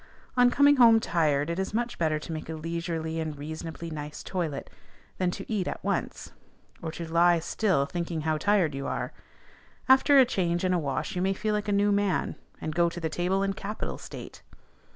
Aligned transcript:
On 0.35 0.49
coming 0.49 0.77
home 0.77 0.99
tired 0.99 1.51
it 1.51 1.59
is 1.59 1.75
much 1.75 1.99
better 1.99 2.17
to 2.17 2.31
make 2.31 2.49
a 2.49 2.55
leisurely 2.55 3.19
and 3.19 3.37
reasonably 3.37 3.91
nice 3.91 4.23
toilet, 4.23 4.67
than 5.19 5.29
to 5.29 5.45
eat 5.47 5.67
at 5.67 5.83
once, 5.83 6.31
or 6.81 6.91
to 6.93 7.05
lie 7.07 7.37
still 7.37 7.85
thinking 7.85 8.21
how 8.21 8.39
tired 8.39 8.73
you 8.73 8.87
are; 8.87 9.13
after 9.87 10.17
a 10.17 10.25
change 10.25 10.63
and 10.63 10.73
a 10.73 10.79
wash 10.79 11.15
you 11.15 11.33
feel 11.35 11.53
like 11.53 11.67
a 11.67 11.71
"new 11.71 11.91
man," 11.91 12.35
and 12.59 12.73
go 12.73 12.89
to 12.89 12.99
the 12.99 13.09
table 13.09 13.43
in 13.43 13.53
capital 13.53 13.99
state. 13.99 14.41